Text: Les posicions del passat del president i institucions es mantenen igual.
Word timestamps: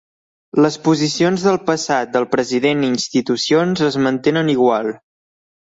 Les 0.65 0.77
posicions 0.87 1.43
del 1.49 1.59
passat 1.67 2.11
del 2.17 2.27
president 2.33 2.83
i 2.87 2.91
institucions 2.95 3.87
es 3.93 4.03
mantenen 4.09 4.55
igual. 4.59 4.95